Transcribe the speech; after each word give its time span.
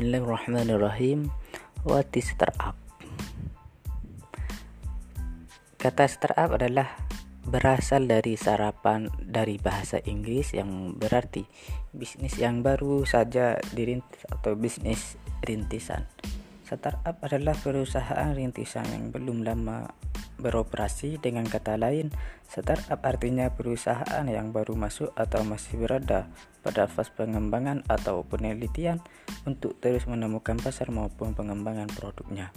Bismillahirrahmanirrahim. 0.00 1.28
What 1.84 2.08
is 2.16 2.32
startup? 2.32 2.72
Kata 5.76 6.08
startup 6.08 6.56
adalah 6.56 6.88
berasal 7.44 8.08
dari 8.08 8.32
sarapan 8.32 9.12
dari 9.20 9.60
bahasa 9.60 10.00
Inggris 10.00 10.56
yang 10.56 10.96
berarti 10.96 11.44
bisnis 11.92 12.40
yang 12.40 12.64
baru 12.64 13.04
saja 13.04 13.60
dirintis 13.76 14.24
atau 14.32 14.56
bisnis 14.56 15.20
rintisan. 15.44 16.08
Startup 16.64 17.20
adalah 17.20 17.52
perusahaan 17.60 18.32
rintisan 18.32 18.88
yang 18.88 19.12
belum 19.12 19.44
lama 19.44 19.84
beroperasi. 20.40 21.20
Dengan 21.20 21.44
kata 21.46 21.76
lain, 21.76 22.10
startup 22.48 23.04
artinya 23.04 23.52
perusahaan 23.52 24.24
yang 24.26 24.50
baru 24.50 24.74
masuk 24.74 25.12
atau 25.14 25.44
masih 25.44 25.78
berada 25.78 26.26
pada 26.64 26.88
fase 26.88 27.12
pengembangan 27.14 27.84
atau 27.86 28.24
penelitian 28.24 28.98
untuk 29.44 29.76
terus 29.78 30.08
menemukan 30.08 30.56
pasar 30.58 30.88
maupun 30.90 31.36
pengembangan 31.36 31.88
produknya. 31.92 32.50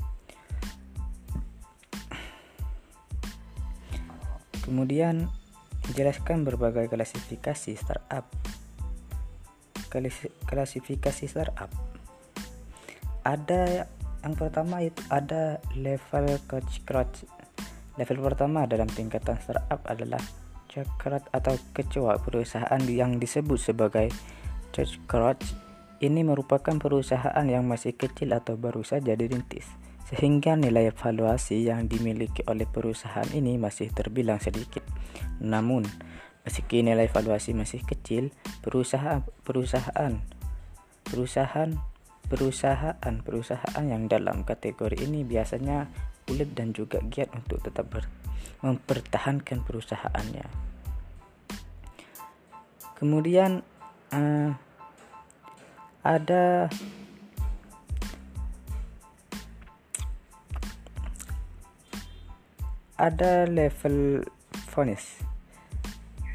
Kemudian 4.63 5.27
menjelaskan 5.91 6.47
berbagai 6.47 6.87
klasifikasi 6.87 7.75
startup. 7.75 8.23
Klasifikasi 10.47 11.25
startup. 11.27 11.69
Ada 13.27 13.87
yang 14.23 14.39
pertama 14.39 14.79
itu 14.79 15.03
ada 15.11 15.59
level 15.75 16.39
coach 16.47 16.79
crowd 16.87 17.11
level 17.99 18.19
pertama 18.23 18.65
dalam 18.65 18.89
tingkatan 18.89 19.37
startup 19.41 19.81
adalah 19.85 20.21
cokrat 20.69 21.29
atau 21.29 21.53
kecoa 21.77 22.17
perusahaan 22.21 22.81
yang 22.89 23.21
disebut 23.21 23.61
sebagai 23.61 24.09
church 24.73 24.97
ini 26.03 26.25
merupakan 26.25 26.75
perusahaan 26.81 27.45
yang 27.45 27.63
masih 27.69 27.93
kecil 27.95 28.33
atau 28.33 28.57
baru 28.57 28.81
saja 28.81 29.13
dirintis 29.13 29.69
sehingga 30.03 30.59
nilai 30.59 30.91
evaluasi 30.91 31.69
yang 31.69 31.87
dimiliki 31.87 32.43
oleh 32.49 32.67
perusahaan 32.67 33.25
ini 33.31 33.55
masih 33.55 33.87
terbilang 33.89 34.37
sedikit. 34.37 34.83
Namun 35.39 35.87
meski 36.43 36.83
nilai 36.83 37.07
evaluasi 37.07 37.55
masih 37.55 37.81
kecil 37.87 38.35
perusahaan 38.59 39.23
perusahaan 39.47 40.19
perusahaan 41.07 41.71
Perusahaan-perusahaan 42.23 43.83
yang 43.83 44.07
dalam 44.07 44.47
kategori 44.47 44.95
ini 45.05 45.27
biasanya 45.27 45.91
ulet 46.29 46.49
dan 46.55 46.71
juga 46.71 47.03
giat 47.03 47.31
untuk 47.35 47.59
tetap 47.63 47.89
mempertahankan 48.63 49.63
perusahaannya. 49.63 50.47
Kemudian 52.99 53.65
uh, 54.15 54.51
ada 56.03 56.71
ada 62.95 63.31
level 63.47 64.23
vonis. 64.71 65.19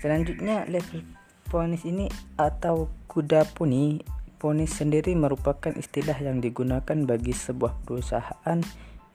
Selanjutnya 0.04 0.68
level 0.68 1.04
vonis 1.48 1.88
ini 1.88 2.12
atau 2.36 2.92
kuda 3.08 3.48
puni 3.56 4.04
Ponis 4.38 4.70
sendiri 4.70 5.18
merupakan 5.18 5.74
istilah 5.74 6.14
yang 6.22 6.38
digunakan 6.38 6.94
bagi 7.02 7.34
sebuah 7.34 7.74
perusahaan 7.82 8.62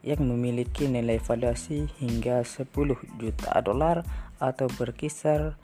yang 0.03 0.27
memiliki 0.27 0.91
nilai 0.91 1.17
valuasi 1.17 1.87
hingga 2.03 2.43
10 2.43 2.67
juta 3.15 3.55
dolar 3.63 4.03
atau 4.37 4.67
berkisar 4.67 5.55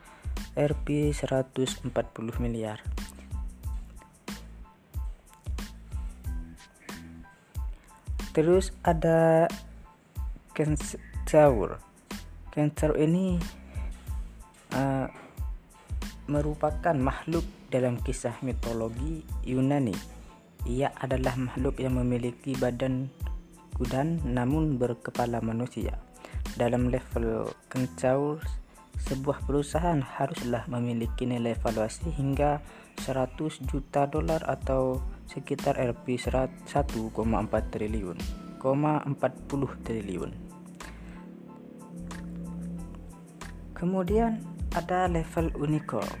Rp 0.56 1.12
140 1.12 1.92
miliar. 2.40 2.80
Terus 8.32 8.72
ada 8.80 9.50
Kentaur. 10.56 11.82
Kentaur 12.50 12.96
ini 12.96 13.36
uh, 14.74 15.06
merupakan 16.30 16.94
makhluk 16.94 17.42
dalam 17.68 17.98
kisah 18.00 18.38
mitologi 18.40 19.26
Yunani. 19.44 19.94
Ia 20.68 20.92
adalah 20.94 21.34
makhluk 21.34 21.80
yang 21.82 21.98
memiliki 21.98 22.54
badan 22.54 23.10
kudan 23.80 24.20
namun 24.28 24.76
berkepala 24.76 25.40
manusia. 25.40 25.96
Dalam 26.52 26.92
level 26.92 27.48
kencaur, 27.72 28.44
sebuah 29.08 29.48
perusahaan 29.48 30.04
haruslah 30.04 30.68
memiliki 30.68 31.24
nilai 31.24 31.56
valuasi 31.56 32.12
hingga 32.12 32.60
100 33.00 33.40
juta 33.64 34.04
dolar 34.04 34.44
atau 34.44 35.00
sekitar 35.24 35.80
Rp 35.80 36.04
1,4 36.20 37.08
triliun, 37.72 38.18
40 38.60 39.16
triliun. 39.80 40.30
Kemudian 43.72 44.44
ada 44.76 45.08
level 45.08 45.56
unicorn 45.56 46.20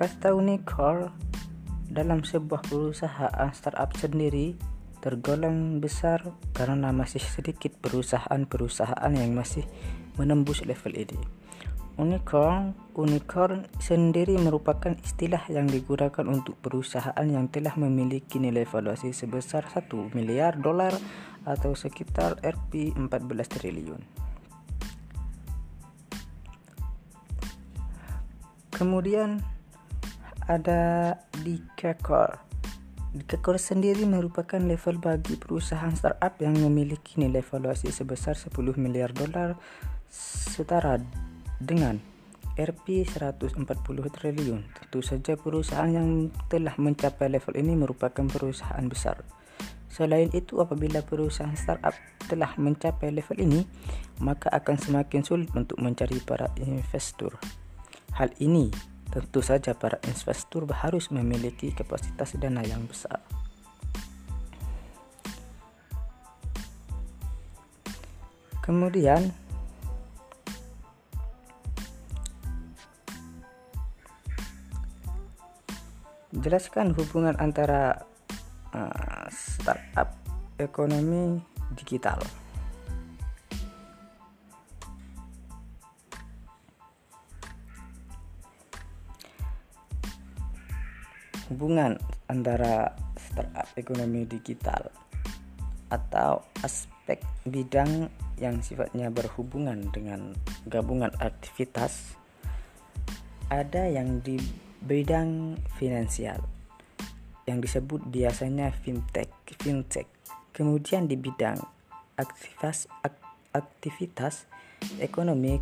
Kasta 0.00 0.32
unicorn 0.32 1.12
dalam 1.92 2.24
sebuah 2.24 2.64
perusahaan 2.64 3.52
startup 3.52 3.92
sendiri 4.00 4.69
tergolong 5.00 5.80
besar 5.80 6.22
karena 6.52 6.92
masih 6.92 7.20
sedikit 7.20 7.72
perusahaan-perusahaan 7.80 9.12
yang 9.16 9.32
masih 9.32 9.64
menembus 10.20 10.62
level 10.64 10.92
ini. 10.92 11.20
Unicorn, 12.00 12.72
unicorn 12.96 13.68
sendiri 13.76 14.40
merupakan 14.40 14.96
istilah 15.04 15.44
yang 15.52 15.68
digunakan 15.68 16.24
untuk 16.24 16.56
perusahaan 16.64 17.26
yang 17.28 17.52
telah 17.52 17.76
memiliki 17.76 18.40
nilai 18.40 18.64
valuasi 18.64 19.12
sebesar 19.12 19.68
1 19.68 20.16
miliar 20.16 20.56
dolar 20.56 20.96
atau 21.44 21.76
sekitar 21.76 22.40
Rp 22.40 22.96
14 22.96 23.52
triliun. 23.52 24.00
Kemudian 28.72 29.44
ada 30.48 31.14
di 31.44 31.60
Kekor. 31.76 32.49
Di 33.10 33.26
Kekor 33.26 33.58
sendiri 33.58 34.06
merupakan 34.06 34.62
level 34.62 35.02
bagi 35.02 35.34
perusahaan 35.34 35.90
startup 35.90 36.38
yang 36.38 36.54
memiliki 36.54 37.18
nilai 37.18 37.42
valuasi 37.42 37.90
sebesar 37.90 38.38
10 38.38 38.54
miliar 38.78 39.10
dolar 39.10 39.58
setara 40.06 40.94
dengan 41.58 41.98
Rp 42.54 43.02
140 43.02 43.66
triliun. 44.14 44.62
Tentu 44.62 45.02
saja 45.02 45.34
perusahaan 45.34 45.90
yang 45.90 46.30
telah 46.46 46.78
mencapai 46.78 47.26
level 47.26 47.58
ini 47.58 47.74
merupakan 47.74 48.30
perusahaan 48.30 48.86
besar. 48.86 49.26
Selain 49.90 50.30
itu, 50.30 50.62
apabila 50.62 51.02
perusahaan 51.02 51.58
startup 51.58 51.98
telah 52.30 52.54
mencapai 52.62 53.10
level 53.10 53.42
ini, 53.42 53.66
maka 54.22 54.54
akan 54.54 54.78
semakin 54.78 55.26
sulit 55.26 55.50
untuk 55.58 55.82
mencari 55.82 56.22
para 56.22 56.46
investor. 56.62 57.34
Hal 58.14 58.30
ini 58.38 58.70
Tentu 59.10 59.42
saja 59.42 59.74
para 59.74 59.98
investor 60.06 60.70
harus 60.70 61.10
memiliki 61.10 61.74
kapasitas 61.74 62.38
dana 62.38 62.62
yang 62.62 62.86
besar. 62.86 63.18
Kemudian 68.62 69.34
jelaskan 76.30 76.94
hubungan 76.94 77.34
antara 77.42 78.06
uh, 78.70 79.26
startup 79.34 80.14
ekonomi 80.62 81.42
digital. 81.74 82.22
Hubungan 91.50 91.98
antara 92.30 92.94
startup 93.18 93.66
ekonomi 93.74 94.22
digital 94.22 94.86
atau 95.90 96.46
aspek 96.62 97.18
bidang 97.42 98.06
yang 98.38 98.62
sifatnya 98.62 99.10
berhubungan 99.10 99.90
dengan 99.90 100.32
gabungan 100.70 101.10
aktivitas 101.18 102.14
ada 103.50 103.90
yang 103.90 104.22
di 104.22 104.38
bidang 104.80 105.58
finansial 105.74 106.38
yang 107.50 107.58
disebut 107.58 108.06
biasanya 108.06 108.70
fintech 108.70 109.28
fintech. 109.58 110.06
Kemudian 110.54 111.10
di 111.10 111.18
bidang 111.18 111.58
aktivitas 112.14 112.86
aktivitas 113.50 114.46
ekonomi 115.02 115.58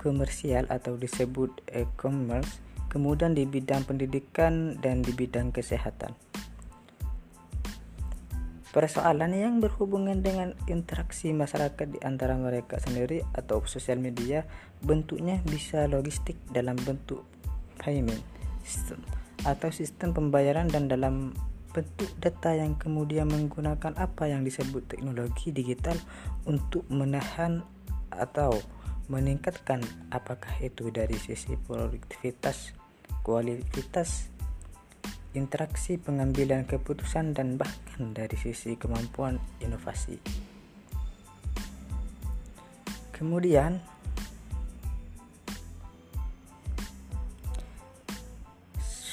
komersial 0.00 0.64
atau 0.72 0.96
disebut 0.96 1.60
e-commerce 1.68 2.69
kemudian 2.90 3.32
di 3.32 3.46
bidang 3.46 3.86
pendidikan 3.86 4.76
dan 4.82 5.00
di 5.00 5.14
bidang 5.14 5.54
kesehatan. 5.54 6.12
Persoalan 8.70 9.34
yang 9.34 9.58
berhubungan 9.58 10.22
dengan 10.22 10.54
interaksi 10.70 11.34
masyarakat 11.34 11.90
di 11.90 11.98
antara 12.06 12.38
mereka 12.38 12.78
sendiri 12.78 13.26
atau 13.34 13.62
sosial 13.66 13.98
media 13.98 14.46
bentuknya 14.78 15.42
bisa 15.42 15.90
logistik 15.90 16.38
dalam 16.54 16.78
bentuk 16.78 17.26
payment 17.82 18.22
system 18.62 19.02
atau 19.42 19.74
sistem 19.74 20.14
pembayaran 20.14 20.70
dan 20.70 20.86
dalam 20.86 21.34
bentuk 21.70 22.10
data 22.18 22.54
yang 22.54 22.74
kemudian 22.78 23.30
menggunakan 23.30 23.94
apa 23.98 24.30
yang 24.30 24.42
disebut 24.42 24.90
teknologi 24.90 25.54
digital 25.54 25.98
untuk 26.46 26.86
menahan 26.90 27.62
atau 28.10 28.54
meningkatkan 29.10 29.82
apakah 30.14 30.54
itu 30.62 30.94
dari 30.94 31.18
sisi 31.18 31.58
produktivitas, 31.58 32.74
kualitas, 33.26 34.30
interaksi 35.34 36.00
pengambilan 36.00 36.66
keputusan 36.66 37.36
dan 37.36 37.54
bahkan 37.54 38.10
dari 38.14 38.34
sisi 38.34 38.74
kemampuan 38.74 39.38
inovasi. 39.62 40.18
Kemudian 43.14 43.78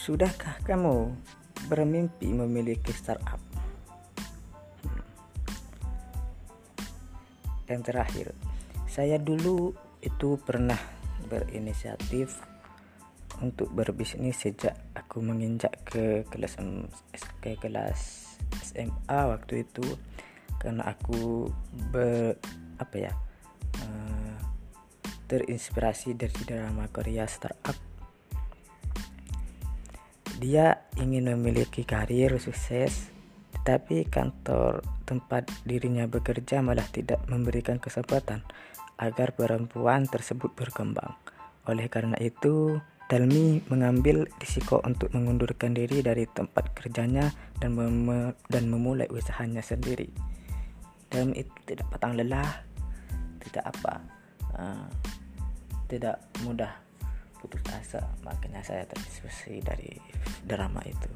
Sudahkah 0.07 0.63
kamu 0.63 1.11
bermimpi 1.67 2.31
memiliki 2.31 2.95
startup? 2.95 3.43
Dan 7.67 7.83
terakhir, 7.83 8.31
saya 8.87 9.19
dulu 9.19 9.75
itu 9.99 10.39
pernah 10.39 10.79
berinisiatif 11.27 12.39
untuk 13.41 13.69
berbisnis 13.73 14.41
sejak 14.41 14.73
aku 14.97 15.21
menginjak 15.21 15.73
ke 15.85 16.25
kelas 16.29 16.57
ke 17.41 17.57
kelas 17.57 17.99
SMA 18.61 19.19
waktu 19.29 19.67
itu 19.67 19.85
karena 20.57 20.89
aku 20.89 21.51
ber 21.93 22.37
apa 22.81 22.95
ya 22.97 23.13
uh, 23.81 24.35
terinspirasi 25.29 26.17
dari 26.17 26.39
drama 26.45 26.89
Korea 26.89 27.29
startup 27.29 27.87
dia 30.37 30.85
ingin 31.01 31.33
memiliki 31.33 31.81
karir 31.81 32.37
sukses, 32.37 33.09
tetapi 33.57 34.05
kantor 34.05 34.85
tempat 35.09 35.49
dirinya 35.65 36.05
bekerja 36.05 36.61
malah 36.61 36.85
tidak 36.93 37.25
memberikan 37.25 37.81
kesempatan 37.81 38.45
agar 39.01 39.33
perempuan 39.33 40.05
tersebut 40.05 40.53
berkembang. 40.53 41.17
Oleh 41.65 41.89
karena 41.89 42.21
itu, 42.21 42.77
Dalmi 43.07 43.63
mengambil 43.71 44.27
risiko 44.43 44.83
untuk 44.83 45.15
mengundurkan 45.15 45.71
diri 45.71 46.03
dari 46.03 46.27
tempat 46.27 46.75
kerjanya 46.75 47.31
dan, 47.63 47.79
mem 47.79 48.35
dan 48.51 48.67
memulai 48.67 49.07
usahanya 49.07 49.63
sendiri. 49.63 50.11
Dalmi 51.07 51.39
itu 51.39 51.55
tidak 51.63 51.87
patang 51.87 52.19
lelah, 52.19 52.67
tidak 53.39 53.71
apa, 53.71 54.03
uh, 54.59 54.87
tidak 55.87 56.19
mudah 56.43 56.75
putus 57.39 57.63
asa. 57.71 58.03
Makanya 58.27 58.59
saya 58.59 58.83
terinspirasi 58.91 59.63
dari 59.63 59.95
drama 60.43 60.83
itu. 60.83 61.07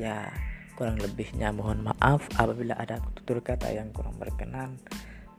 Ya 0.00 0.32
kurang 0.80 0.96
lebihnya 0.96 1.52
mohon 1.52 1.84
maaf 1.84 2.24
apabila 2.40 2.72
ada 2.80 2.96
tutur 3.12 3.44
kata 3.44 3.68
yang 3.68 3.92
kurang 3.92 4.16
berkenan 4.16 4.80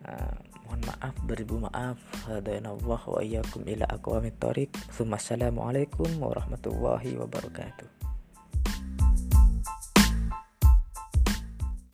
uh, 0.08 0.36
mohon 0.66 0.82
maaf 0.88 1.16
beribu 1.28 1.62
maaf. 1.62 2.00
Hadainallah 2.26 3.02
wa 3.06 3.20
iyyakum 3.22 3.66
ila 3.66 3.86
aqwamit 3.92 4.38
thoriq 4.40 4.72
Assalamualaikum 4.92 6.08
warahmatullahi 6.22 7.18
wabarakatuh 7.18 8.01